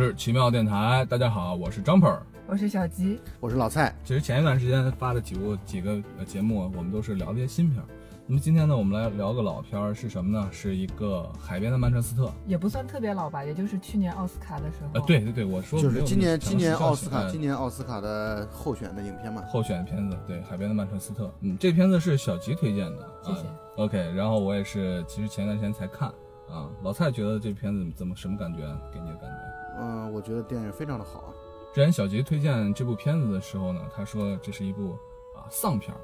[0.00, 2.20] 是奇妙电台，大家好，我是 Jumper。
[2.46, 3.94] 我是小吉，我是老蔡。
[4.02, 7.84] 其实前一段时间发的几部几个呃节目，我们都是聊的一些新片儿。
[8.26, 10.48] 那么今天呢，我们来聊个老片儿，是什么呢？
[10.50, 12.32] 是一个海边的曼彻斯特。
[12.46, 14.88] 也不算特别老吧，也就是去年奥斯卡的时候。
[14.94, 19.42] 呃，对对对，我说就是今年今年奥斯卡呃今年奥斯卡的候选的影片嘛。
[19.50, 21.30] 候选片子，对，海边的曼彻斯特。
[21.42, 26.08] 嗯，这片子是小吉推荐的，谢谢啊 OK，然后我也是，其实前段时间才看
[26.48, 26.70] 啊。
[26.82, 28.60] 老蔡觉得这片子怎么什么感觉？
[28.90, 29.49] 给你的感觉？
[29.80, 31.32] 嗯，我觉得电影非常的好。
[31.72, 34.90] 之前小吉推荐这部片子的时候呢，他说这是一部
[35.34, 36.00] 啊丧片儿，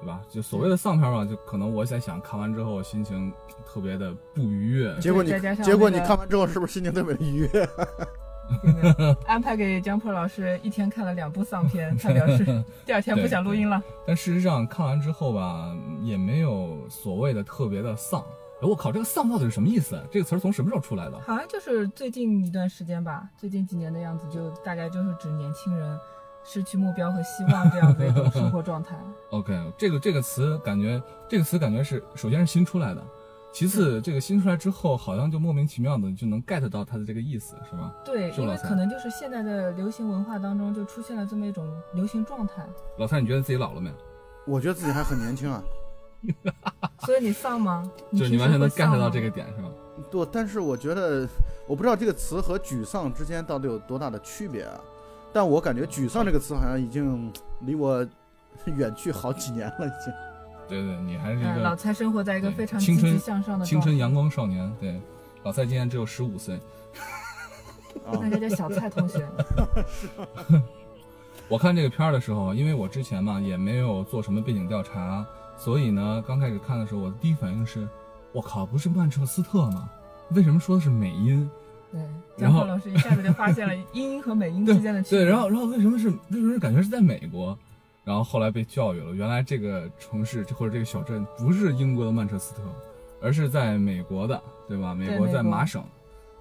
[0.00, 0.20] 对吧？
[0.28, 3.32] 就所谓的丧片儿嘛，就可能我在想，看完之后心情
[3.64, 4.94] 特别的不愉悦。
[5.00, 7.68] 结果你结果你看完之后，是不是心情特别愉悦？
[9.26, 12.44] 安排给江坡老师一天看了两部丧片，他表示
[12.84, 13.82] 第二天不想录音了。
[14.06, 18.22] 但事实上看完之后吧，也没有所谓的特别的丧。
[18.64, 20.02] 哎我靠，这个丧到底是什么意思？
[20.10, 21.20] 这个词儿从什么时候出来的？
[21.20, 25.98] 好像就是最近一段时间吧，最近几年的样子，就大概就是指年轻人
[26.42, 28.96] 失去目标和希望这样的一种生活状态。
[29.32, 33.04] OK，这个这个词感觉，这个词感觉是首先是新出来的，
[33.52, 37.92] 其次这个新出来之后，好像就莫名其妙的就能 get 到它的这个意思，是吗？
[38.02, 43.96] 对，因为是可能就是现在的流行文化当中就出现了这么一种流行状态，老蔡，你觉得自己老了没有？
[44.46, 45.62] 我觉得自己还很年轻啊。
[47.04, 47.90] 所以你丧吗？
[48.12, 49.30] 就是你完全能 get 到这个。
[49.30, 49.70] 点，是吗？
[50.10, 51.28] 对，但是我觉得，
[51.66, 54.80] 我不知道这个词和沮丧之间到底有多大的区别啊。
[55.32, 58.06] 但我感觉“沮丧”这个词好像已经离我
[58.66, 60.12] 远去好几年了，已经。
[60.68, 64.72] 对对，你还是一嗯，老蔡生活在一个非常青春向上的青春阳光，少年。
[64.80, 65.00] 对，
[65.42, 66.54] 老蔡今年只有十五岁。
[68.06, 69.26] 啊那，就叫小蔡同学。
[71.48, 77.88] 我看这个片儿的时候，因为我之前嘛也没有做什么背景调查，所以呢，刚开始看的时候，我的第一反应是，
[78.32, 79.88] 我靠，不是曼彻斯特吗？
[80.30, 81.48] 为什么说的是美音？
[81.92, 82.00] 对，
[82.36, 85.20] 然后老师一下子就发现了英音和美音之间的区别。
[85.24, 87.56] 对，然后然后为什么是为什么是感觉是在美国？
[88.02, 92.60] 然后后来被教育了，原来这个城市或者这个小镇不是英国的曼彻斯特，
[93.22, 94.94] 而是在美国的，对吧？
[94.94, 95.82] 美国美国在麻省，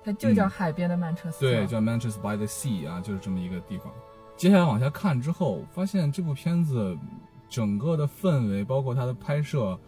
[0.03, 1.47] 它就叫海边的曼彻斯特。
[1.47, 3.93] 嗯对，叫 Manchester by the Sea 啊，就是这么一个地方。
[4.35, 6.97] 接下来往下看之后，发现这部片子
[7.53, 9.79] 整个的氛围，包括它的拍摄，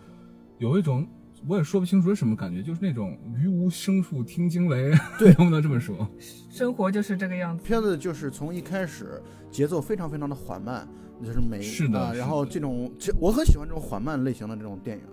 [0.59, 1.03] 有一种
[1.47, 6.07] 我也说不清楚是什么感觉，就是那种于无声处听惊雷，对 能不能这么说？
[6.47, 7.63] 生活就是这个样子。
[7.65, 10.87] 片子就是从一开始节奏非常非常的缓慢，
[11.23, 15.03] 就是美啊，是的是然后这种这我很喜欢这种缓慢类型的这种电影，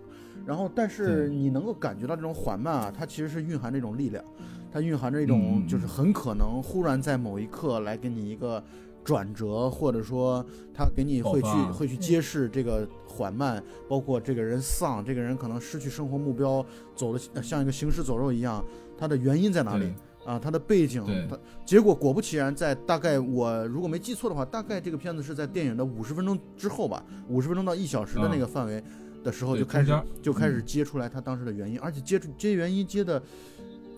[0.44, 4.22] 然后但是你能够感觉到这种缓慢啊，它其实是蕴含着一种力量，
[4.70, 8.62] 它蕴含着一种嗯就是很可能忽然在某一刻来给你一个
[9.04, 16.64] 转折，或者说他给你会去会去揭示这个缓慢，包括这个人丧，这个人可能失去生活目标，
[16.94, 18.64] 走的像一个行尸走肉一样，
[18.96, 19.92] 他的原因在哪里？
[20.24, 21.36] 啊，他的背景他，
[21.66, 28.80] 结果果不其然，在大概我如果没记错的话，大概这个片子是在电影的五十分钟之后吧，五十分钟到一小时的那个范围
[29.24, 29.92] 的时候就开始
[30.22, 33.20] 就开始接出来他当时的原因，而且接出接原因接的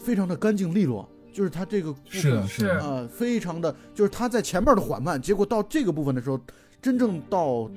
[0.01, 6.41] 非常的干净利落，就是他这个部分是的，是的，呃，非常的，就是他在前面的缓慢，结果到这个部分的时候，
[6.81, 7.69] 真正到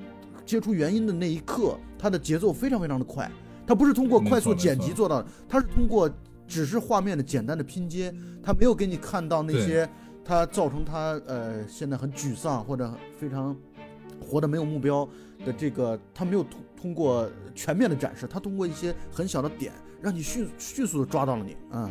[0.46, 3.28] 接触原因的那一刻，他的节奏非常非常的快，
[3.66, 6.08] 他不是通过快速剪辑做到的，他是通过
[6.46, 8.14] 只是画面的简单的拼接，
[8.44, 9.88] 他没有给你看到那些
[10.24, 13.56] 他造成他呃现在很沮丧或者非常
[14.20, 15.04] 活得没有目标
[15.44, 21.90] 的这个，他没有通通过全面的展示，他通过一些很小的点，让你迅迅速的抓到了你，嗯。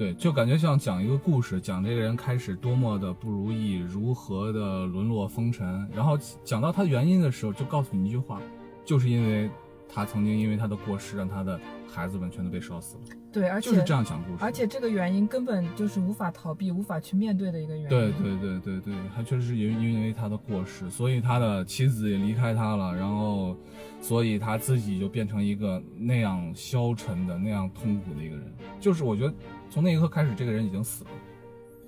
[0.00, 8.40] 对，就感觉像讲一个故事，讲这个人开始多么的不如意，如何的沦落风尘，然后讲到他原因的时候，就告诉你一句话，
[8.82, 9.50] 就是因为
[9.86, 14.38] 他曾经因为他的过失，让他的孩子们全都被烧死了，对，而且就是这样讲故事。
[14.40, 17.88] 而且这个原因根本就是无法逃避、无法去面对的一个原因。
[17.90, 23.54] 对对对对对，他确实是因因为他的过失，所以他的妻子也离开他了，然后，
[24.00, 28.50] 所以他自己就变成一个那样消沉的、那样痛苦的一个人。
[28.80, 29.34] 就是我觉得
[29.70, 31.10] 从那一刻开始，这个人已经死了。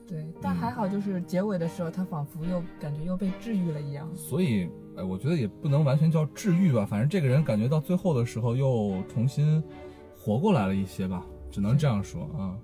[0.07, 4.09] 对，但还好，就是结尾的时候，他仿佛又感觉又被治愈了一样。
[4.15, 9.63] 所以，哎，我觉得也不能完全叫治愈吧，反正这个人感觉到最后的时候又重新
[10.17, 12.57] 活过来了一些吧，只能这样说啊。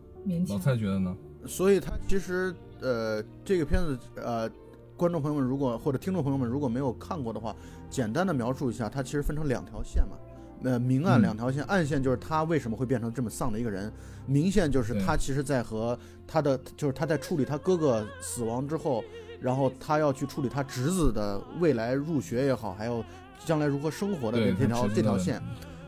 [0.49, 0.59] 老。
[0.59, 1.17] 蔡觉得呢？
[1.47, 4.50] 所以他其实呃，这个片子呃，
[4.97, 7.56] 观众朋友们如果或者听众朋友们如果没有看过的话，
[7.88, 10.19] 简单的描述一下，它其实分成两条线嘛。
[10.64, 13.93] 呃，明暗嗯两条线，暗线就是他为什么会变成这么丧的一个人，
[14.26, 19.05] 明线就是他其实在和他的就是他在处理他哥哥死亡之后，
[19.40, 23.05] 然后他要去处理他侄子的未来入学也好，还有
[23.44, 25.40] 将来如何生活的对这这条这条线，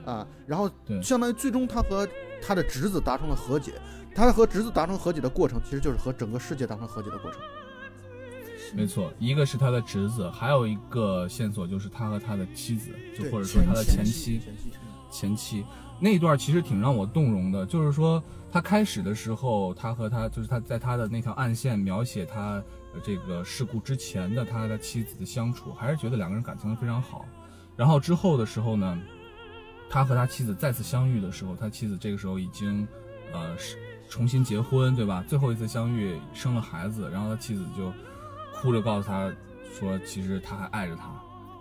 [0.04, 0.70] 啊，然后
[1.02, 2.08] 相当于最终他和
[2.40, 3.72] 他的侄子达成了和解，
[4.14, 7.40] 他和侄子达成和解的过程，其实就是和整个世界达成和解的过程。
[8.74, 14.40] 没错，一个是他的侄子，还有一个线索就是他和他的妻子，就或者说他的前前妻。
[15.10, 15.64] 前妻
[15.98, 22.62] 那一段其实挺让我动容的，就是说他开始的时候，他和他就是他在他的那条暗线描写他
[22.94, 27.26] 呃这个事故之前的他和他妻子的相处，还是觉得两个人感情非常好。
[27.76, 28.98] 然后之后的时候呢，
[29.90, 32.86] 他和他妻子再次相遇的时候，他妻子这个时候已经
[33.32, 33.76] 呃是
[34.08, 35.24] 重新结婚，对吧？
[35.26, 37.92] 最后一次相遇生了孩子，然后他妻子就
[38.60, 39.32] 哭着告诉他
[39.72, 41.10] 说，其实他还爱着他。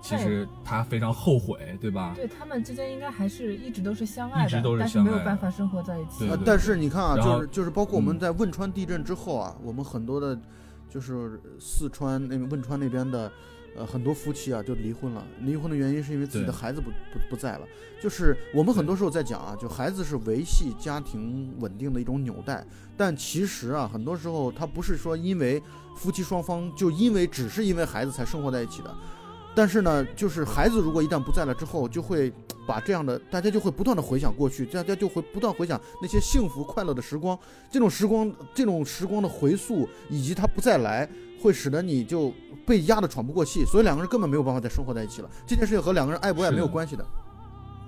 [0.01, 2.13] 其实他非常后悔，对吧？
[2.15, 6.19] 对他们之间应该还是一直都是相爱的，一直都是但是相爱的没有办法生活在一起。
[6.19, 10.39] 对对，呃但是你看啊，就是就是包括我们嗯在汶川地震之后啊，我们很多的，
[10.89, 13.29] 就是四川那个汶川那边的，
[13.75, 15.25] 呃，很多夫妻啊就离婚了。
[15.41, 17.67] 离婚的原因是因为自己的孩子不不不在了。
[18.01, 25.61] 就是我们很多时候在讲啊，就孩子是维系家庭稳定的一种纽带，但其实啊，很多时候他不是说因为
[25.95, 28.95] 夫妻双方就因为只是因为孩子才生活在一起的。
[29.55, 32.31] 但是呢，就是孩子如果一旦不在了之后，就会
[32.65, 37.37] 把这样的大家就会不断的回想过去，大家就会不断回想那些幸福快乐的时光。
[37.69, 41.09] 这种时光，这种时光的回溯，以及他不再来，
[41.41, 42.33] 会使得你就
[42.65, 45.29] 被压得喘不过气，所以两个人根本没有办法再生活在一起了。
[45.47, 47.05] 这件事情和两个人爱不爱没有关系的。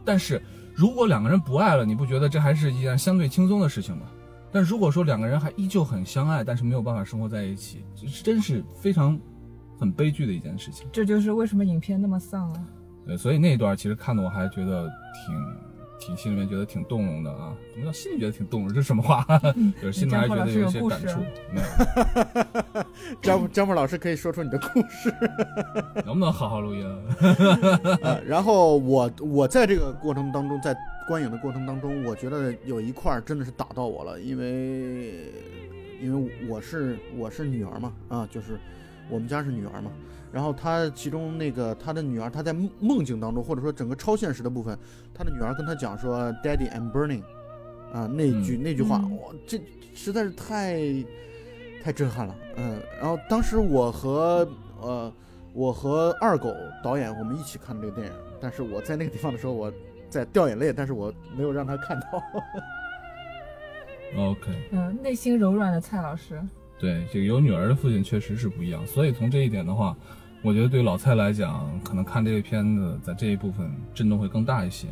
[0.03, 0.42] 但是
[0.74, 4.07] 如果两个人不爱了，你不觉得这还是一件相对轻松的事情吗？
[4.51, 9.18] 但如果说两个人还依旧很相爱，但是没有办法生活在一起，这真是非常
[9.80, 10.88] 很悲剧的一件事情。
[10.92, 12.63] 这就是为什么影片那么丧啊！
[13.06, 14.89] 对，所以那一段其实看的我还觉得
[15.25, 15.36] 挺
[16.01, 17.56] 挺心里面觉得挺动容的啊。
[17.74, 18.69] 什么叫心里觉得挺动容？
[18.74, 19.24] 这是什么话？
[19.80, 21.19] 就是心里面还觉得有一些感触。
[21.53, 22.83] 没有，
[23.21, 25.13] 张张默老师可以说出你的故事。
[26.03, 26.83] 能不能好好录音
[28.25, 30.75] 然后我我在这个过程当中，在
[31.07, 35.31] 观影的过程当中，我觉得有一块儿真的是打到我了，因为
[36.01, 38.59] 因为我是我是女儿嘛，啊，就是
[39.12, 39.92] 我们家是女儿嘛。
[40.31, 44.75] 然后他其中那个他的女儿，她在梦梦境当中，或者说整个超现实的部分，
[45.13, 47.22] 他的女儿跟他讲说：“Daddy, I'm burning。”
[47.92, 49.60] 啊，那句、那句话，嗯哇，这
[49.94, 50.80] 实在是太
[51.84, 52.34] 太震撼了。
[52.56, 54.48] 嗯，然后当时我和
[54.80, 55.13] 呃
[55.52, 59.69] 我和二狗导演我们一起看的这个电影，但是我在那个地方的时候，我
[60.10, 62.24] 在掉眼泪，但是我没有让他看到。
[64.18, 66.42] OK，嗯，内心柔软的蔡老师，
[66.81, 69.95] 对，这个有女儿的父亲确实是不一样，所以从这一点的话，
[70.42, 74.88] 我觉得对老蔡来讲，可能看这个片子在这一部分震动会更大一些，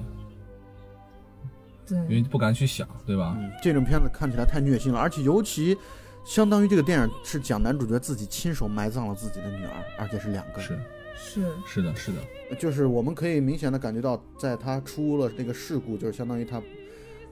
[1.88, 1.98] 对。
[2.02, 3.36] 因为，不敢去想，对吧？
[3.40, 5.76] 嗯，这种片子看起来太虐心了，而且尤其
[6.24, 10.62] 相当于这个电影是讲男主角自己亲手埋葬了自己的女儿，而且是两个。
[10.62, 10.78] 是
[11.16, 11.48] 是。
[11.66, 16.62] 是的，是的，就是我们可以明显的感觉到，在他出了那个事故，就是相当于他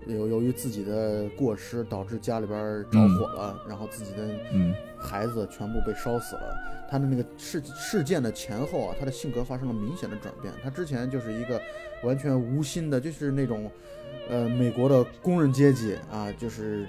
[0.07, 6.55] 由由于自己的过失导致家里边着火了，然后自己的嗯，孩子全部被烧死了。
[6.89, 10.53] 他的那个事事件的前后啊，他的性格发生了明显的转变。
[10.63, 11.61] 他之前就是一个
[12.03, 13.69] 完全无心的，就是那种
[14.29, 16.87] 呃美国的工人阶级啊，就是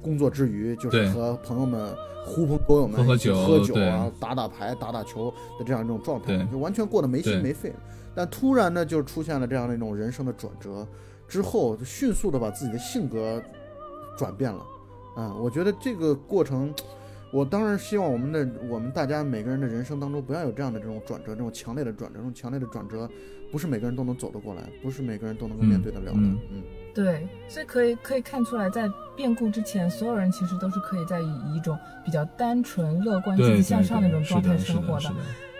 [0.00, 1.92] 工作之余就是和朋友们
[2.24, 5.28] 狐朋狗友们喝酒喝酒啊、打打牌、打打球
[5.58, 7.72] 的这样一种状态，就完全过得没心没肺。
[8.14, 10.86] 但突然呢，就出现了这样的一种人生的转折，
[11.32, 13.42] 之后就迅速的把自己的性格
[14.18, 14.62] 转变了。
[15.16, 16.74] 啊、我觉得这个过程，
[17.32, 23.08] 我当然希望我们的我们大家每个人的人生当中不要有这样的这种转折，这种强烈的转折，这种强烈的转折，
[23.50, 26.18] 不是每个人都能走得过来，不是每个人都能够面对得了的。
[26.18, 26.62] 嗯嗯
[26.94, 28.86] 对，所以可以可以看出来，在
[29.16, 35.10] 变故之前，所有人其实都是可以在以以一种比较单纯、乐观、积极向上的那种，状态，生活的，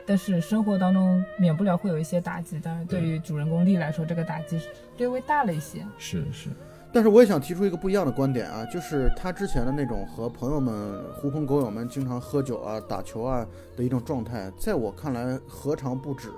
[0.06, 4.60] 但是生活当中免不了会有一些打击，但是对于主人公丽来说，这个打击
[4.98, 5.86] 略微大了一些。
[5.98, 6.48] 是是，
[6.92, 16.30] 但是我也想提出一个不一样的观点啊，就是他之前的那种和朋友们、狐朋狗友们经常喝酒啊、打球啊的一种状态，在我看来何尝不止，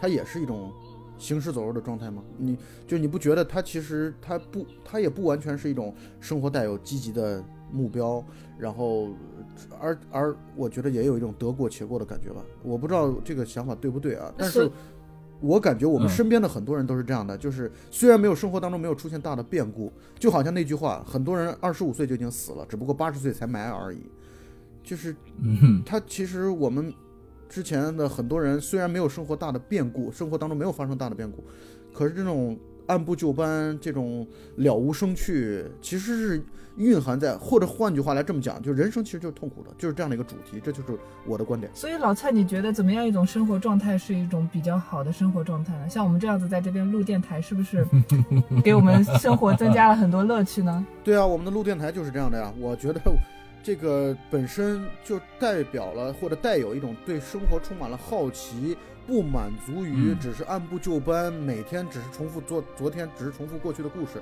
[0.00, 0.72] 他也是一种
[1.18, 2.22] 行尸走肉的状态吗？
[2.36, 2.56] 你
[2.86, 8.24] 就你不觉得他其实他不，他也不完全是一种生活带有积极的目标，
[8.58, 9.08] 然后
[9.80, 12.42] 而而我觉得也有一种得过且过的感觉吧。
[12.62, 14.70] 我不知道这个想法对不对啊，但是。
[15.40, 24.00] 我感觉我们嗯身边的很多人都是这样的，就是虽然没有生活当中没有出现大的变故，就好像那句话，很多人二十五岁就已经死了，只不过八十岁才埋而已。
[24.82, 26.92] 就是嗯哼，他其实我们
[27.48, 31.44] 之前的很多人虽然没有生活大的变故，生活当中没有发生大的变故，
[31.94, 34.26] 可是这种按部就班，这种
[34.56, 36.44] 了无生趣，其实是
[36.76, 41.70] 蕴含在，或者换句话来这么讲，就人生其实就是痛苦的，就是这样的一个主题，这就是我的观点。
[41.74, 45.88] 所以老蔡，你觉得怎么样一种生活状态是一种比较好的生活状态呢？
[45.88, 47.86] 像我们这样子在这边录电台，是不是
[48.64, 50.86] 给我们生活增加了很多乐趣呢？
[51.04, 52.52] 对啊，我们的录电台就是这样的呀。
[52.58, 53.00] 我觉得
[53.62, 58.76] 这个本身就代表了或者带有一种对生活充满了好奇。
[59.08, 64.20] 不满足于只是按部就班，每天只是重复做昨天，只是重复过去的故事，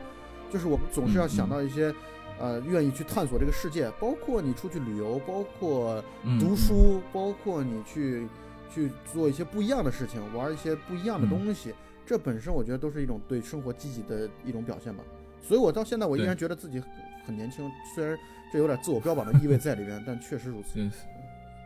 [0.48, 1.92] 就是我们总是要想到一些，
[2.38, 6.00] 呃，愿意去探索这个世界，包括你出去旅游，包括
[6.38, 8.28] 读书，包括你去
[8.72, 11.74] 去做一些不一样的事情，玩一些不一样的东西，
[12.06, 15.02] 这本身我觉得都是一种对生活积极的一种表现吧。
[15.42, 16.80] 所以我到现在我依然觉得自己
[17.26, 18.16] 很年轻，虽然
[18.52, 20.78] 这有点自我标榜的意味在里边，但确实如此。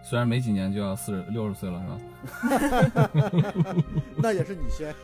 [0.02, 3.11] 虽然没几年就要四十六十岁了，是吧？
[4.16, 4.95] 那也是你先。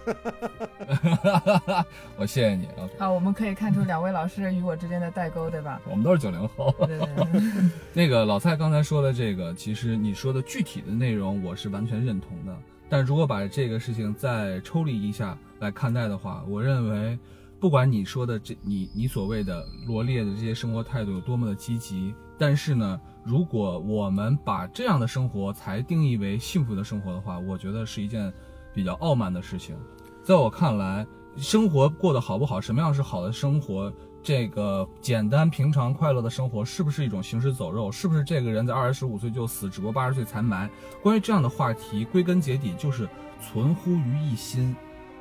[2.17, 2.67] 我谢谢你。
[2.99, 5.81] 啊，我们可以看出两位老师与我之间的代沟，对吧？
[5.89, 6.75] 我们都是九零后。
[6.87, 7.71] 对对对。
[7.93, 12.57] 那个老蔡刚才说的这个，其实你说的具体的内容，我是完全认同的。
[12.89, 17.19] 但如果把这个事情再抽离一下来看待的话，我认为，
[17.61, 23.01] 不管你说的这你你所谓的罗列的这些生活态度有多么的积极，但是呢？
[23.27, 28.33] 如果我们把这样的生活才定义为幸福的生活的话，我觉得是一件
[28.73, 29.77] 比较傲慢的事情。
[30.23, 31.05] 在我看来，
[31.37, 33.93] 生活过得好不好，什么样是好的生活？
[34.23, 37.91] 这个简单平常快乐的生活，是不是一种行尸走肉？
[37.91, 40.71] 是不是这个人在二十五岁就死，只不过八十岁才埋？
[41.03, 43.09] 关于这样的话题，归根结底就是
[43.41, 44.75] 存乎于一心。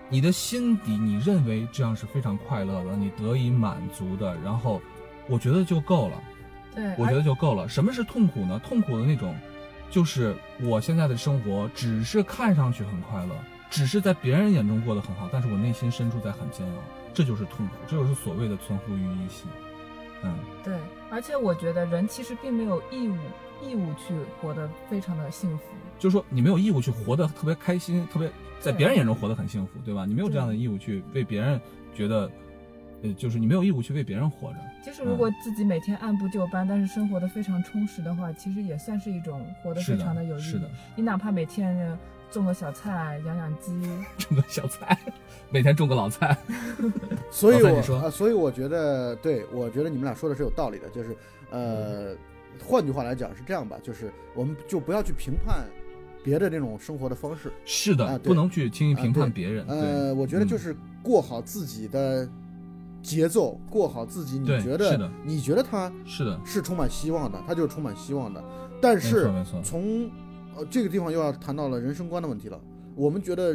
[0.09, 4.79] 你的心底，你认为这样是非常快乐的，你得以满足的，然后
[5.27, 6.21] 我觉得就够了。
[6.75, 7.67] 对，我觉得就够了。
[7.69, 8.59] 什么是痛苦呢？
[8.63, 9.33] 痛苦的那种，
[9.89, 13.33] 就是我现在的生活只是看上去很快乐，
[13.69, 16.73] 只是在别人眼中过得很好，但是我内心深处在很煎熬，
[17.13, 19.47] 这就是痛苦，这就是所谓的存乎于一心。
[20.21, 20.73] 嗯，对。
[21.09, 23.17] 而且我觉得人其实并没有义务
[23.63, 25.63] 义务去活得非常的幸福，
[25.97, 28.29] 就是说你没有义务去活得特别开心，特别
[28.59, 30.05] 在别人眼中活得很幸福，对吧？
[30.05, 31.59] 你没有这样的义务去为别人
[31.95, 32.29] 觉得。
[33.13, 34.57] 就是你没有义务去为别人活着。
[34.83, 40.43] 其实，如果自己每天按部就班，但是生活的非常充实的话，其实也算是一种活得非常的有意义。
[40.43, 41.97] 是的，你哪怕每天
[42.29, 43.71] 种个小菜，养养鸡，
[44.19, 44.97] 种个小菜，
[45.49, 46.37] 每天种个老菜。
[47.31, 50.87] 所以我说，所以我觉得，对我觉得你们俩说的是有道理的。
[50.89, 51.17] 就是，
[51.49, 52.15] 呃，
[52.63, 55.65] 换句话来讲是这样吧，就是我们就不要去评判
[56.23, 57.51] 别的那种生活的方式。
[57.65, 59.65] 是的，不能去轻易评判别人。
[59.67, 62.29] 呃，我觉得就是过好自己的。
[63.05, 65.11] 节奏过好自己，你觉得？
[65.23, 68.43] 你觉得他是的，是充满希望的，他就是充满希望的。
[68.81, 69.31] 但是
[69.63, 70.09] 从
[70.55, 72.59] 呃这个地方又要谈到了人生观的问题了。
[72.95, 73.53] 我们觉得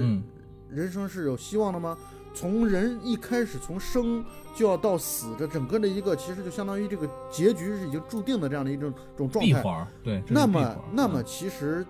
[0.68, 1.98] 人生是有希望的吗？
[2.32, 9.88] 从人一开始从生就要到死，这整个的一个其实就相当于这个结局是已经注定的这样的一种种状态。
[10.04, 11.84] 对，那么那么其实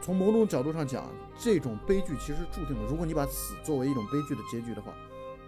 [0.00, 1.04] 从某种角度上讲，
[1.36, 2.88] 这种悲剧其实注定了。
[2.88, 4.92] 如果你把死作为一种悲剧的结局的话。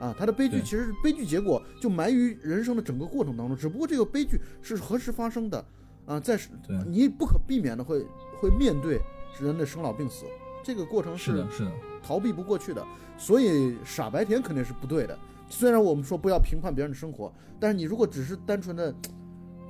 [0.04, 3.56] 啊，他的悲剧其实是悲剧结果，就埋于人生的整个过程当中。
[3.56, 5.64] 只不过这个悲剧是何时发生的，
[6.04, 6.38] 啊，在
[6.86, 8.04] 你不可避免的会
[8.38, 9.00] 会面对
[9.40, 10.26] 人的生老病死，
[10.62, 12.84] 这个过程是的，是的，逃避不过去的。
[13.16, 15.18] 所以傻白甜肯定是不对的。
[15.48, 18.94] 虽然我们说不要评判别人的生活，但是你如果只是单纯的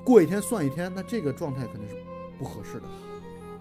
[0.03, 1.95] 过一天算一天，那这个状态肯定是
[2.41, 2.87] 不合适的。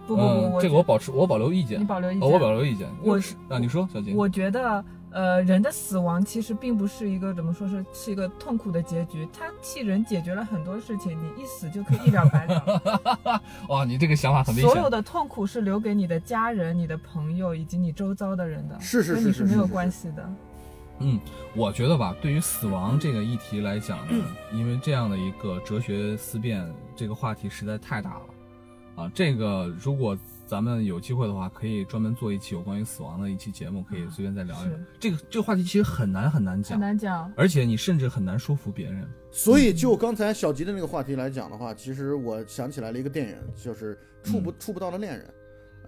[0.08, 1.80] 不不不，这个我保持我保留意见。
[1.80, 2.88] 你保留意见，我保留意见。
[3.00, 4.16] 我是啊，你说小金。
[4.16, 4.84] 我觉得。
[5.14, 13.40] 呃，人的死亡其实并不是一个怎么说是是一个痛苦的结局，它替人解决了很多事情，你一死就可以一了百了。
[13.70, 14.68] 哇，你这个想法很危险。
[14.68, 20.28] 所有的痛苦是留给你的家人、你的朋友以及你周遭的人的，是是是，跟你是没有关系的。
[20.98, 21.20] 嗯，
[21.54, 30.18] 我觉得吧，对于死亡这个议题来讲呢，因为这样的一个哲学思辨，这个话题实在太大了啊，这个如果。
[30.54, 34.78] 咱们有机会的话，可以专门做一期有关于死亡的一期节目，可以随便再聊一聊。
[35.00, 39.04] 这个这个话题其实很难很难讲，很难讲，而且你甚至很难说服别人。
[39.32, 45.28] 所以就刚才小吉的那个话题来讲的话，其实我想起来了一个电影，就是《触不触不到的恋人》，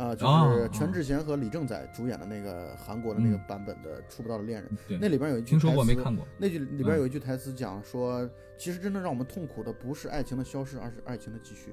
[0.02, 4.70] 啊，就是全智贤和李正宰主演的那个韩国的那个版本的《触不到的恋人》。
[5.00, 6.26] 那里边有一句听说过没看过？
[6.38, 11.72] 那句里边有一句台词讲说，其实真正让我们痛苦的不是爱情的消失，而是爱情的继续。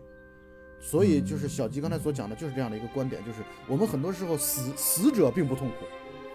[0.85, 5.85] 所以就是小吉刚才所讲的，就是这样的一个观点，就是我们很多时候死死者并不痛苦，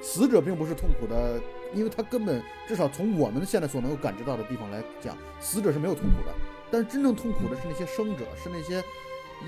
[0.01, 1.39] 死者并不是痛苦的，
[1.75, 6.33] 因为他根本至少从我们现在所能够感知到的地方来讲，死者是没有痛苦的。
[6.71, 8.83] 但是真正痛苦的是那些生者，是那些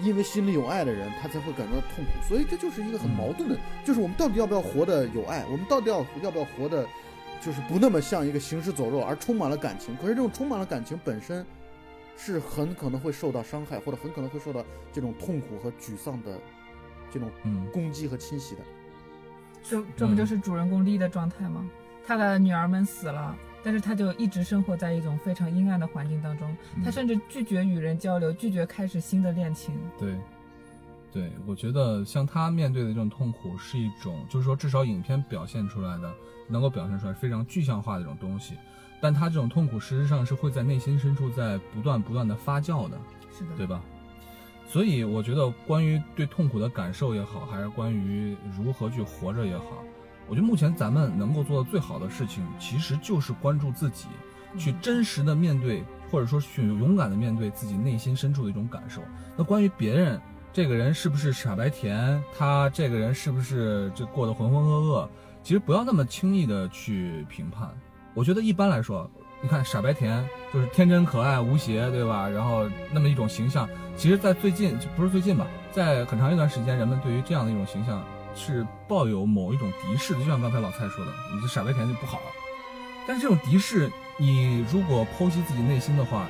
[0.02, 2.10] 因为心里有爱的人，他才会感觉到痛苦。
[2.28, 5.44] 所以这就是一个很矛盾的，就是我们到底要不要活得有爱？
[5.50, 6.86] 我们到底要要不要活得
[7.40, 9.96] 就是不那么像一个行尸走肉，而充满了感情。
[9.96, 11.44] 可是这种充满了感情本身，
[12.22, 14.62] 是很可能会受到伤害，或者很可能会受到
[14.92, 16.38] 这种痛苦和沮丧的
[17.10, 18.60] 这种嗯，攻击和侵袭的。
[19.62, 21.66] 这这不嗯就是主人公丽的状态吗？
[22.06, 26.54] 他的女儿们死了，但是他就一直生活在一种非常阴暗的环境当中。
[26.76, 29.74] 嗯他甚至拒绝与人交流，拒绝开始新的恋情。
[29.98, 30.14] 对，
[31.10, 36.12] 对，我觉得像他面对的这种痛苦是一种，就是说至少影片表现出来的，
[36.50, 38.56] 能够表现出来非常具象化的一种东西，
[39.00, 42.98] 但他这种痛苦事实上是会在内心深处在不断不断的发酵的，
[43.32, 43.80] 是的，对吧？
[44.66, 49.82] 所以我觉得关于对痛苦的感受也好，还是关于如何去活着也好，
[50.28, 54.06] 我觉得目前咱们能够做的最好的事情，其实就是关注自己，
[54.56, 59.02] 去真实的面对，或者说去勇敢的面对自己内心深处的一种感受。
[59.36, 60.20] 那关于别人，
[60.52, 65.08] 这个人是不是傻白甜，他这个人是不是这过得浑浑噩噩，
[65.42, 67.68] 其实不要那么轻易的去评判。
[68.14, 69.08] 我觉得一般来说，
[69.40, 72.28] 你看傻白甜就是天真可爱无邪，对吧？
[72.28, 78.04] 然后那么一种形象，其实，在最近就不是最近吧，在很长一段时间，人们对于这样的一种形象
[78.34, 82.20] 是抱有某一种敌视的，就像刚才老蔡说的，你这傻白甜就不好。
[83.06, 86.26] 但是这种敌视，你如果剖析自己内心的话，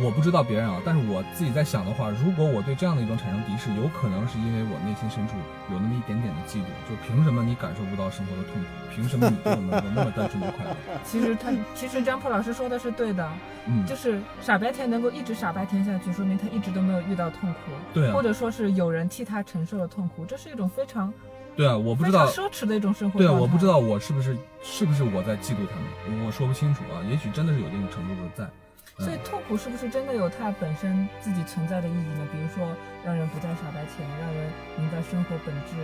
[0.00, 5.34] 我不知道别人啊，但是我自己在想的话，如果我对这样的一种产生敌视，有可能是因为我内心深处
[5.72, 8.68] 有那么一点点的嫉妒，就凭什么你感受不到生活的痛苦？
[8.94, 10.76] 凭什么你就能够那么单纯的快乐？
[11.04, 13.28] 其实他其实张普老师说的是对的，
[13.66, 21.12] 嗯，就是傻白甜能够一直傻白甜下去，说明他一直都没有遇到痛苦，对啊或，者说是有人替他承受了痛苦，这是一种非常
[21.56, 28.48] 对啊，我不知道奢侈的一种生活对啊，我不知道我是不是是不是我在嫉妒他们，我说不清楚啊，也许真的是有一定程度的在。
[28.98, 32.26] 所以痛苦是不是真的有它本身自己存在的意义呢？
[32.32, 32.74] 比如说
[33.04, 35.76] 让人不再傻白甜，让人明白生活本质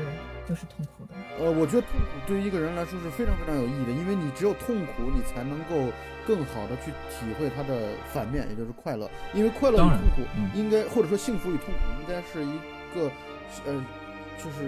[0.49, 1.15] 就是痛苦的。
[1.39, 5.93] 呃，我觉得痛苦对于一个人来说是非常非常有意义的，因为你只有痛苦，你才能够
[6.27, 9.09] 更好的去体会它的反面，也就是快乐。
[9.33, 12.59] 因为快乐与痛苦嗯应该，或者说幸福与痛苦应该是一
[12.99, 13.09] 个，
[13.65, 13.85] 呃，
[14.37, 14.67] 就是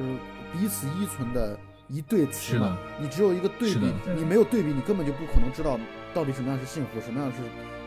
[0.53, 2.79] 彼此依存的一对词嘛。
[3.01, 5.77] 你只有一个对比，你没有对比，你根本就不可能知道
[6.15, 7.39] 到底什么样是幸福，什么样是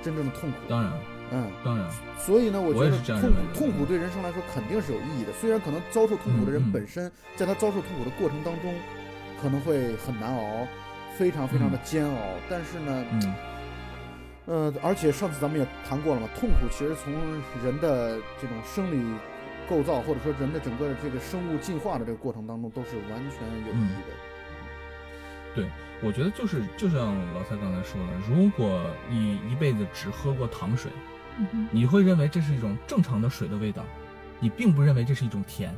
[0.04, 0.58] 真正的痛苦。
[0.68, 0.92] 当然，
[1.32, 1.86] 嗯，当然，
[2.18, 5.32] 所以呢，我觉得痛苦痛苦对人生来说肯定是有意义的。
[5.34, 8.74] 虽然可能遭受痛苦的人本身，在他遭受痛苦的过程当中，
[9.42, 10.68] 可能会很难熬，
[11.18, 12.16] 非常非常的煎熬。
[12.50, 13.36] 但是呢，嗯，
[14.46, 17.14] 呃，而且上次咱们也谈过了嘛，痛苦其实从
[17.64, 19.02] 人的这种生理
[19.70, 25.70] 构造，或者说人的整个的这个生物进化的这个过程当中，都是完全有意义的。
[26.02, 30.92] 我觉得就是就像老蔡刚才说的，如果你一辈子只喝过糖水，
[31.38, 33.84] 嗯，你会认为这是一种正常的水的味道，
[34.40, 35.74] 你并不认为这是一种甜。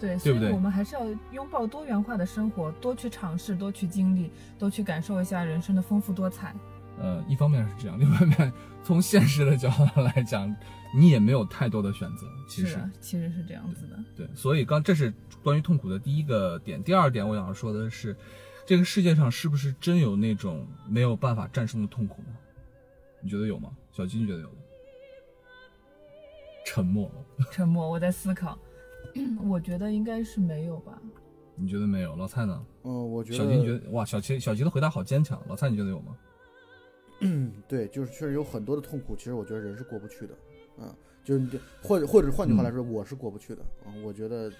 [0.00, 6.54] 对，所以对不对我们还是要拥抱多元化的生活，多去尝试，多去经历，多去感受一下人生的丰富多彩。
[6.98, 10.54] 呃，一方面是这样， 另外一方面从现实的角度来讲，
[10.94, 12.26] 你也没有太多的选择。
[12.48, 13.96] 其实是，其实是这样子的。
[14.16, 15.12] 对，所以刚这是
[15.42, 16.82] 关于痛苦的第一个点。
[16.82, 18.14] 第二点，我想说的是，
[18.64, 22.28] 这个世界上是不是真有那种没有办法战胜的痛苦呢？
[23.20, 23.76] 你觉得有吗？
[23.90, 24.54] 小金，觉得有吗？
[26.64, 27.46] 沉默了。
[27.50, 28.58] 沉默，我在思考。
[29.44, 30.98] 我觉得应该是没有吧。
[31.54, 32.16] 你觉得没有？
[32.16, 32.64] 老蔡呢？
[32.84, 35.40] 嗯，我觉得小金觉得哇，小金小金的回答好坚强。
[35.48, 36.16] 老蔡，你觉得有吗？
[37.20, 40.34] 嗯， 对，就是确实有很多的痛苦，其实我觉得人是过不去的，
[40.78, 41.50] 嗯，就是你
[41.82, 44.50] 或者或者换句话来说，我是过不去的，嗯，我觉得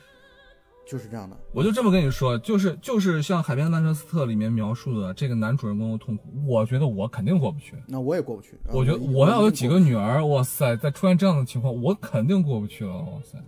[0.85, 1.37] 就是这样的。
[1.53, 7.77] 我就这么跟你说，就是就是像《海边的曼彻斯特》里面描述的这个男主人公的痛苦，我觉得我肯定过不去。
[7.87, 8.57] 那我也过不去。
[8.65, 13.39] 啊我觉得我我要有几个女儿，哇塞，在出现这样的情况，我肯定过不去了，哇塞！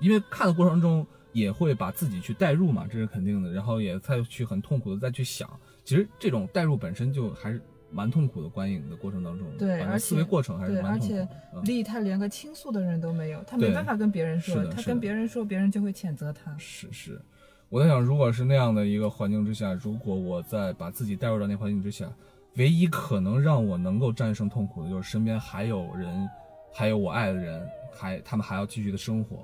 [0.00, 5.48] 因为看的过程中也会把自己去代入嘛，这是肯定的，然后也再去很痛苦的再去想，
[5.84, 11.28] 其实这种代入本身就还是蛮痛苦的，观影的过程当中，对而思维过程还是蛮痛苦的且。
[11.54, 16.56] 嗯丽他连个倾诉的人都没有，他没办法跟别人说他跟别人说，别人就会谴责他。
[16.56, 17.20] 是是，
[17.68, 22.08] 我在想，如果是那样的一个环境之下，如果我在把自己带入到那环境之下，
[22.56, 26.28] 唯一可能让我能够战胜痛苦的，就是身边还有人，
[26.72, 29.38] 还有我爱的人，还他们还要继续的生活，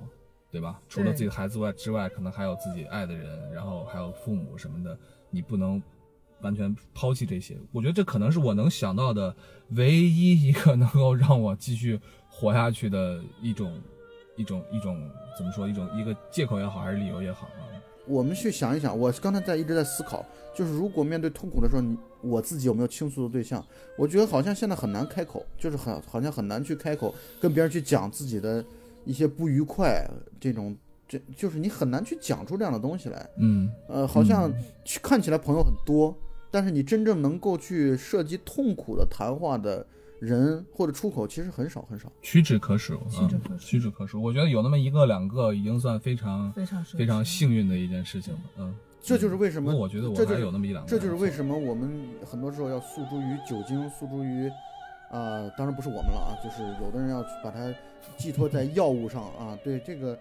[0.52, 0.80] 对吧？
[0.88, 4.96] 除了自己的孩子外之外，可能还有自己爱的人，然后还有父母什么的，
[5.30, 5.82] 你不能
[6.40, 7.56] 完全抛弃这些。
[7.72, 9.34] 我觉得这可能是我能想到的
[9.70, 13.72] 唯一一个能够让我继续活下去的一种。
[14.36, 15.00] 一种一种
[15.38, 15.68] 怎么说？
[15.68, 17.70] 一种一个借口也好，还是理由也好啊？
[18.04, 23.64] 我们去想一想，我刚才在一直在思考，就是如果面对痛苦的时候，你我自己有没有倾诉的对象？
[23.96, 28.64] 我觉得好像现在很难开口，就是很好像很难去开口跟别人去讲自己的
[29.04, 30.04] 一些不愉快，
[30.40, 30.76] 这种
[31.18, 33.30] 这就是你很难去讲出这样的东西来。
[33.38, 34.52] 嗯，呃，好像
[34.84, 36.16] 去看起来朋友很多，
[36.50, 39.86] 但是你真正能够去涉及痛苦的谈话的
[40.20, 42.10] 人或者出口，其实很少很少。
[42.22, 44.22] 屈指可数，屈指可数嗯屈指可数。
[44.22, 48.40] 我觉得有那么一个两个，已经算非常非常非常幸运的一件事情了。
[48.58, 54.48] 嗯，这就是为什么我觉得我还这就是有那么一两个，这就是为什么我们很多时候要诉诸于酒精，诉诸于，
[55.10, 57.72] 啊、当然不是我们了啊，就是有的人要去把它
[58.16, 59.58] 寄托在药物上啊。
[59.62, 60.18] 对这个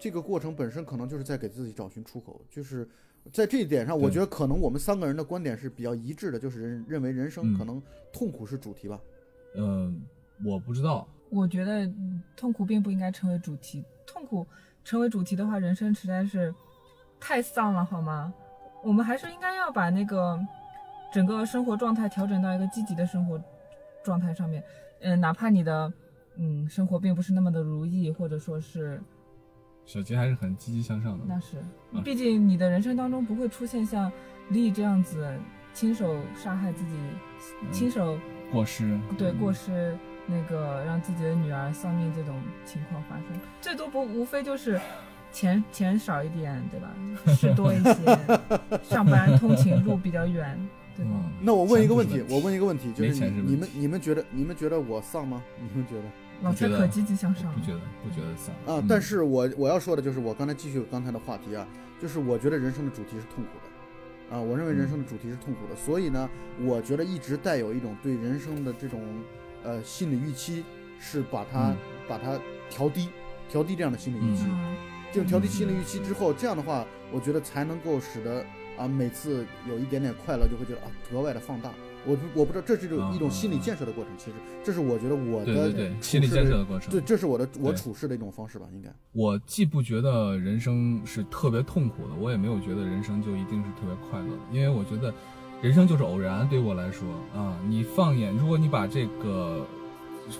[0.00, 2.88] 这个过程本身可能就是在给自己找寻出口，就是
[3.32, 7.80] 在这一点上，我觉得可能我们三个人的观点是比较一致的，就是人认为人生嗯可能
[8.12, 8.98] 痛苦是主题吧。
[9.54, 10.00] 嗯，
[10.42, 14.46] 我不知道，我觉得嗯痛苦并不应该成为主题，痛苦
[14.84, 16.54] 成为主题的话，人生实在是
[17.20, 18.32] 太丧了，好吗？
[18.82, 20.40] 我们还是应该要把那个
[21.12, 23.38] 整个生活状态调整到一个积极的生活
[24.02, 24.64] 状态上面。
[25.02, 25.92] 嗯、哪怕你的
[26.36, 28.98] 嗯生活并不是那么的如意，或者说是
[29.90, 31.24] 小杰还是很积极向上的。
[31.26, 31.56] 那是
[31.90, 34.10] 嗯，毕竟你的人生当中不会出现像
[34.50, 35.28] 丽这样子
[35.74, 38.16] 亲手杀害自己、嗯亲手
[38.52, 43.26] 过失，对嗯过失那个让自己的女儿丧命这种情况发生，
[43.60, 44.80] 最多不无非就是
[45.32, 46.88] 钱钱少一点，对吧？
[47.34, 48.18] 事多一些，
[48.88, 50.56] 上班通勤路比较远，
[50.96, 51.10] 对吧？
[51.14, 55.42] 嗯，那我问一个问题我问一个问题，就是你们你们觉得你们觉得我丧吗？
[55.58, 56.04] 你们觉得？
[56.42, 58.86] 老蔡可积极向上不，觉得不觉得丧啊，嗯。
[58.88, 61.66] 但是我我要说的就是，我刚才继续刚才的话题啊，
[62.00, 66.28] 就是我觉得人生的主题是痛苦的，啊，我认为人生的主题是痛苦的，所以呢，
[66.62, 69.02] 我觉得一直带有一种对人生的这种
[69.62, 70.64] 呃心理预期，
[70.98, 71.76] 是把它、嗯
[72.08, 73.08] 把它调低，
[73.48, 74.76] 调低这样的心理预期，嗯，
[75.12, 78.44] 这种调低心理预期之后，这样的话，我觉得才能够使得
[78.76, 81.70] 啊每次有一点点快乐，就会觉得啊格外的放大。
[82.06, 86.90] 我不我不知道这是一种啊一种心理建设的过程，其实这是我觉得我的对对对，心理建设的过程。
[86.90, 88.88] 对，这是我的我处事的一种方式吧，应该。
[89.12, 95.12] 我既不觉得人生是特别痛苦的，我也没有觉得人生就一定是特别快乐的，因为我觉得
[95.60, 96.48] 人生就是偶然。
[96.48, 99.66] 对于我来说啊，你放眼，如果你把这个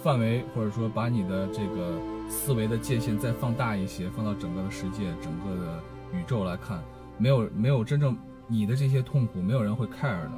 [0.02, 6.82] 范围或者说把你的这个思维的界限再放大一些，放到整个的世界、整个的宇宙来看，
[7.18, 10.30] 没有没有真正你的这些痛苦，没有人会 care 的。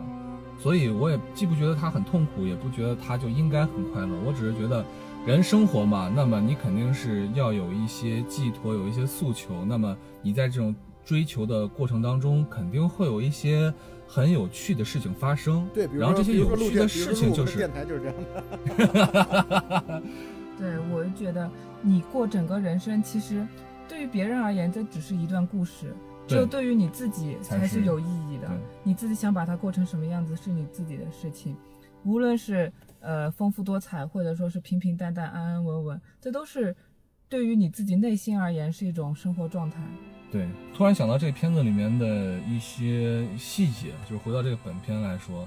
[0.59, 4.09] 所以我也既不觉得他很痛苦，也不觉得他就应该很快乐。
[4.25, 4.85] 我只是觉得，
[5.27, 9.65] 人生活嘛，那么你肯定是要有一些寄托，有一些诉求。
[9.65, 13.73] 那么你在这种追求的过程当中，肯定会有一些
[14.07, 15.69] 很有趣的事情发生。
[15.75, 18.15] 对，比如然后这些有趣的事情就是电台就是这样
[19.87, 20.03] 的。
[20.59, 23.45] 对，我就觉得你过整个人生，其实
[23.88, 25.93] 对于别人而言，这只是一段故事，
[26.27, 28.51] 只有对于你自己才是有意义的。
[28.83, 31.57] 你自己想把它过成什么样子，是你自己的事情。
[32.05, 36.75] 无论是呃丰富多彩，或者说是平平淡淡、安安稳稳，这都是
[37.29, 39.81] 对于你自己内心而言是一种生活状态。
[40.31, 45.47] 对，突然想到这个片子里面的一些细节，就是回到这个本片来说，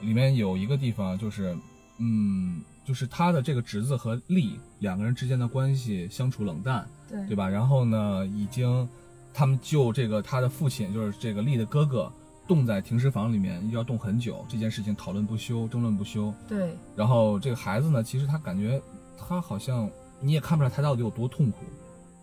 [0.00, 1.56] 里面有一个地方就是，
[1.98, 7.46] 嗯，就是他的这个侄子和丽两个人之间的关系相处冷淡，对对吧？
[7.48, 8.88] 然后呢，已经
[9.34, 12.12] 他们就这个他的父亲，就是这个丽的哥哥，
[12.46, 16.32] 冻在停尸房里面，要冻很久，这件事情讨论不休，争论不休。
[16.48, 18.80] 对然后这个孩子呢，其实他感觉
[19.16, 19.90] 他好像
[20.20, 21.58] 你也看不出来他到底有多痛苦。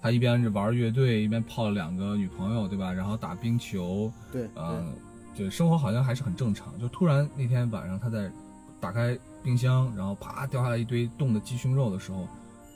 [0.01, 2.93] 他一边是玩乐队，一边泡了两个女朋友，对吧？
[2.93, 4.93] 然后打冰球，对，嗯，
[5.35, 6.79] 就生活好像还是很正常。
[6.79, 8.31] 就突然那天晚上，他在
[8.79, 12.25] 打开冰箱，然后啪掉下来一堆冻的鸡胸肉的时候，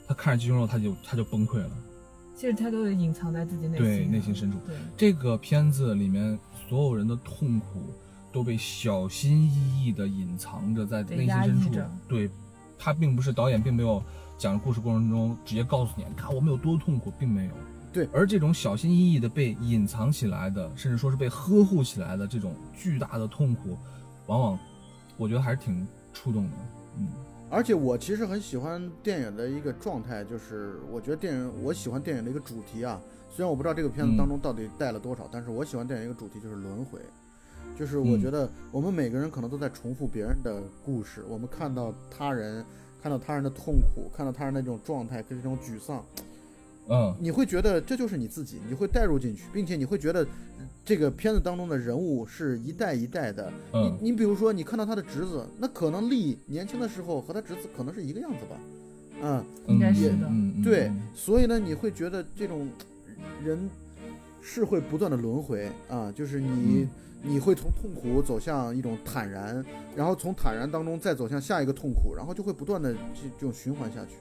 [0.06, 1.70] 他看着鸡胸肉，他就他就崩溃了。
[2.36, 4.58] 其实他都是隐藏在自己内心对内心深处。
[4.66, 4.76] 对。
[4.96, 7.80] 这个片子里面所有人的痛苦
[8.32, 11.80] 都被小心翼翼地隐藏着在内心深处。
[12.08, 12.28] 对，
[12.78, 14.02] 他并不是导演，并没有
[14.36, 17.50] 讲故事过程中直接告诉你，你看我们有多痛苦，并没有。
[17.92, 18.08] 对。
[18.12, 23.78] 而这种小心翼翼的被隐藏起来的，甚至说是被呵护起来的这种巨大的痛苦，
[24.26, 24.58] 往往
[25.16, 26.56] 我觉得还是挺触动的。
[26.98, 27.08] 嗯，
[27.54, 33.00] 而且我其实很喜欢电影的一个状态，就是我觉得电影，我喜欢电影的一个主题啊。
[33.30, 36.98] 虽然我不知道这个片子当中到底带了多少，但是我喜欢电影一个主题就是轮回，
[37.78, 38.20] 就是我嗯。
[38.20, 42.64] 觉得我们每个人可能都在重复别人的故事，我们看到他人，
[43.00, 46.04] 看到他人的痛苦，看到他人的这种状态跟这种沮丧，
[46.88, 50.26] 嗯，你会觉得这就是你自己，你会带入进去，并且你会觉得
[50.84, 53.52] 这个片子当中的人物是一代一代的。
[53.72, 53.96] 嗯。
[54.00, 58.60] 你你比如说，你看到他的侄子，那可能丽年轻的时候和他侄子可能是一个样子吧，
[59.22, 60.30] 嗯，应该是的。
[60.62, 62.68] 对嗯，所以呢，你会觉得这种
[63.42, 63.68] 人
[64.42, 66.88] 是会不断的轮回啊，就是你、嗯。
[67.26, 69.64] 你会从痛苦走向一种坦然，
[69.96, 74.16] 然后从坦然当中再走向下一个痛苦，然后就会不断的这这种循环下去。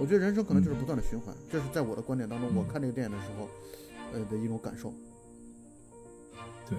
[0.00, 2.56] 我觉得人生可能就是不断的循环，这是在我的观点当中，嗯。
[2.56, 3.46] 我看这个电影的时候，
[4.14, 4.90] 呃的一种感受。
[6.68, 6.78] 对，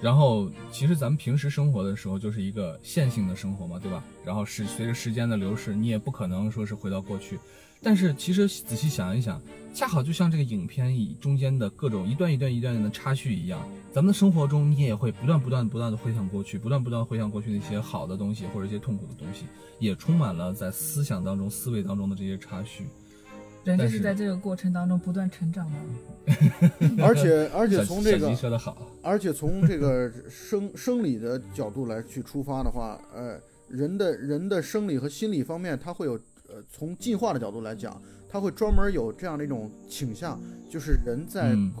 [0.00, 4.02] 然后其实咱们平时生活的时候就是一个线性的生活嘛，对吧？
[4.24, 7.38] 然后是随着时间的流逝，你也不可能说是回到过去。
[7.82, 9.38] 但是其实仔细想一想，
[9.74, 13.60] 恰好就像这个影片以中间的各种一段一段一段的插叙一样，
[13.92, 19.44] 咱们的生活中你也会不断不断不断的回想过去，不断不断回想过去那些好的东西或者一些痛苦的东西，
[19.78, 22.86] 也充满了在思想当中、思维当中的这些插叙。
[23.64, 25.78] 人就是是在这个过程当中不断成长的。
[27.02, 36.12] 而且而且从这个说的好，而且从这个 生 生理的角度来去出发的话，呃，人的人的生理和心理方面，它会有
[36.48, 41.72] 呃，从进化的角度来讲，它会专门有这样的一种倾向，就是人在嗯。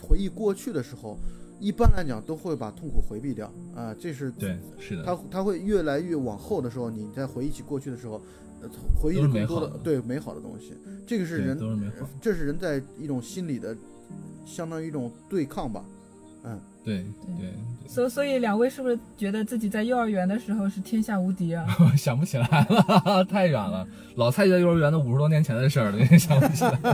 [0.00, 1.18] 回忆过去的时候，
[1.60, 3.52] 一般来讲都会把痛苦回避掉。
[3.74, 8.22] 啊、这是对，是的，他他会越来越往后的时候，你在回忆起过去的时候，呃，
[8.94, 10.74] 回忆都是的更多的美好的对美好的东西，
[11.06, 13.76] 这个是人都是美好，这是人在一种心理的，
[14.44, 15.84] 相当于一种对抗吧，
[16.44, 16.60] 嗯。
[16.84, 17.04] 对
[17.38, 17.52] 对
[17.86, 21.66] 所所以两位是不是觉得自己在幼儿园的时候是天下无敌啊？
[21.76, 23.86] 对， 想不起来了， 太远了。
[24.14, 26.78] 老蔡在幼儿园的五十多年前的事儿了，有点想不起来。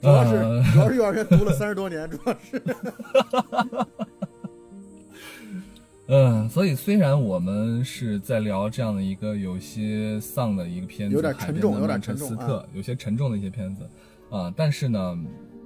[0.00, 2.62] 主要是、呃主要是幼儿园读了三十多年，主要是
[6.12, 13.88] 嗯，所以虽然我们是在聊这样的一个有些丧的一个片子，有点沉重有点沉重啊斯特，有些沉重的一些片子
[14.28, 15.16] 啊，但是呢，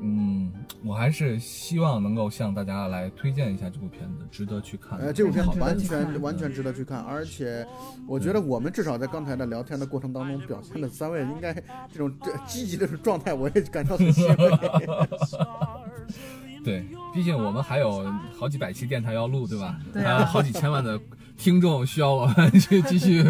[0.03, 0.53] 嗯，
[0.85, 4.99] 我还是希望能够向大家来推荐一下这部片子，值得去看。
[4.99, 7.67] 呃，这部片子完全完全值得去看，而且
[8.07, 11.55] 我觉得我们至少在刚才的聊天的过程当中表现的三位应该
[11.91, 14.51] 这种这积极的状态，我也感到很欣慰。
[16.65, 19.77] 对，毕竟我们还有好几百期电台要录，对吧？
[19.93, 20.99] 对啊还有好几千万的
[21.37, 23.23] 听众需要我们去继续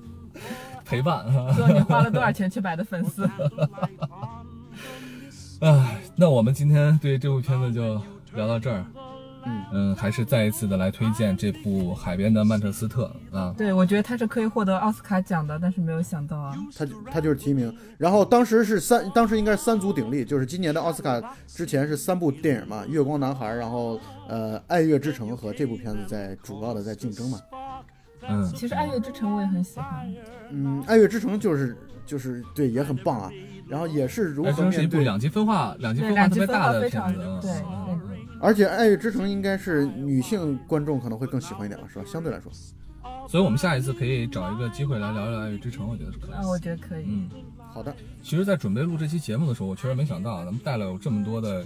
[0.84, 1.52] 陪伴啊。
[1.52, 3.28] 说你花了多少钱去买的粉丝？
[5.60, 8.00] 唉，那我们今天对这部片子就
[8.34, 8.84] 聊到这儿。
[9.46, 13.54] 嗯嗯，还是再一次的来推荐这部《海边的曼彻斯特》啊。
[13.56, 27.38] 对，我觉得他是可以获得奥斯卡奖的，但是没有想到啊，他他就是提名，然后当时是三，当时应该是三足鼎立，就是今年的奥斯卡之前是三部电影嘛，《月光男孩》，然后呃《爱乐之城》和这部片子在主要的在竞争嘛。
[28.26, 30.14] 嗯，其实《爱乐之城》我也很喜欢，
[30.50, 31.76] 嗯，《爱乐之城》就是
[32.06, 33.30] 就是对也很棒啊，
[33.68, 37.20] 然后也是如何面对，部两极分化、两极，分化特别大的片子。
[37.20, 38.13] 嗯对嗯对。
[38.44, 42.04] 而且《爱乐之城》应该是女性观众可能会更喜欢一点吧，是吧？
[42.06, 42.52] 相对来说，
[43.26, 46.32] 所以我们下一次可以找一个机会来聊聊《爱乐之城》，我觉得是可以。
[46.34, 47.04] 啊，我觉得可以。
[47.08, 47.30] 嗯，
[47.72, 51.64] 好的，其实，在准备录这期节目的时候，我确实没想到咱们带了有这么多的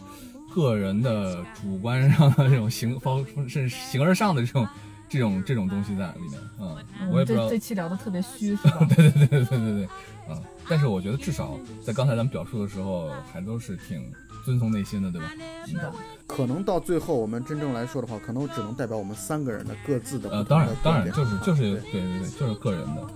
[0.54, 4.68] 个人的主观上的这种形方，甚至形而上的这种
[5.08, 6.40] 这种这种东西在里面。
[6.60, 8.86] 嗯，嗯我也不知道这这期聊的特别虚， 是吧？
[8.94, 9.84] 对对对对对对，
[10.32, 10.40] 啊！
[10.68, 14.12] 但是我觉得至少在刚才咱们表述的时候，还都是挺
[14.48, 15.28] 遵从内心的，对吧？
[15.66, 15.92] 是的，
[16.26, 23.06] 可能到最后我们真正来说的话，可能只能代表我们三个人的各自的呃，当然当然就是就是对对对，就是个人的。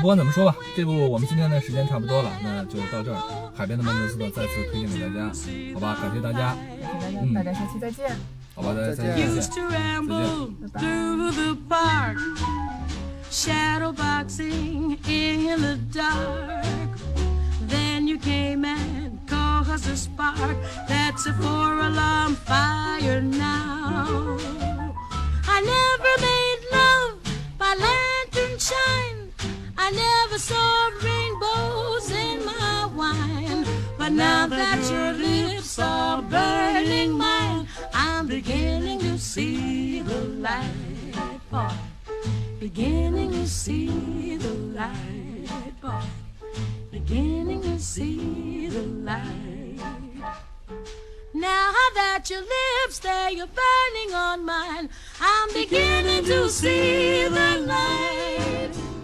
[0.00, 3.18] 不管怎么说吧，这部我们今天的时间差不多了，那就到这儿。
[3.54, 5.32] 海边的曼彻斯特再次推荐给大家，
[5.72, 5.98] 好吧？
[6.02, 8.14] 感谢大家，大家嗯大家下期再见。
[8.54, 8.74] 好吧？
[8.74, 9.42] 大家再再见见。
[9.42, 12.18] used to ramble through the park,
[13.30, 16.98] shadow boxing in the dark.
[17.68, 19.17] Then you came and
[19.78, 20.56] caused a spark.
[20.88, 24.36] That's a four alarm fire now.
[25.46, 27.18] I never made love
[27.58, 29.32] by lantern shine.
[29.76, 33.64] I never saw rainbows in my wine.
[33.96, 41.14] But now that your lips are burning mine, I'm beginning to see the light.
[41.50, 41.70] Boy.
[42.58, 45.80] Beginning to see the light.
[45.80, 46.02] Boy.
[46.90, 49.67] Beginning to see the light.
[51.34, 54.88] Now that your lips there you're burning on mine,
[55.20, 58.97] I'm beginning, beginning to see the light.